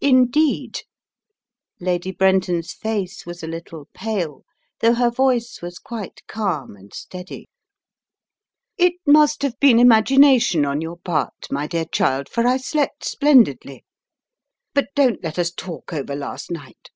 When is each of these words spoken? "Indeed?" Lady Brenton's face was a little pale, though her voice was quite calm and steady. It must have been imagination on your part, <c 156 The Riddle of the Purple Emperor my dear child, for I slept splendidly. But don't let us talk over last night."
"Indeed?" 0.00 0.78
Lady 1.78 2.10
Brenton's 2.10 2.72
face 2.72 3.26
was 3.26 3.42
a 3.42 3.46
little 3.46 3.86
pale, 3.92 4.44
though 4.80 4.94
her 4.94 5.10
voice 5.10 5.60
was 5.60 5.78
quite 5.78 6.26
calm 6.26 6.74
and 6.74 6.94
steady. 6.94 7.44
It 8.78 8.94
must 9.06 9.42
have 9.42 9.60
been 9.60 9.78
imagination 9.78 10.64
on 10.64 10.80
your 10.80 10.96
part, 10.96 11.34
<c 11.44 11.54
156 11.54 11.54
The 11.54 11.58
Riddle 11.60 11.60
of 11.60 11.60
the 11.60 11.60
Purple 11.60 11.60
Emperor 11.60 11.60
my 11.60 11.66
dear 11.66 11.84
child, 11.92 12.28
for 12.30 12.46
I 12.46 12.56
slept 12.56 13.04
splendidly. 13.04 13.84
But 14.72 14.88
don't 14.94 15.22
let 15.22 15.38
us 15.38 15.50
talk 15.50 15.92
over 15.92 16.16
last 16.16 16.50
night." 16.50 16.90